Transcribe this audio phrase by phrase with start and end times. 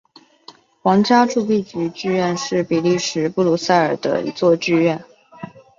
[0.81, 5.05] 皇家铸币局剧院是比利时布鲁塞尔的一座剧院。